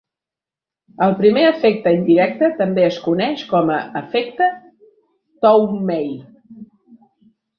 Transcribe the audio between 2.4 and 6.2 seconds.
també es coneix com a efecte Twomey.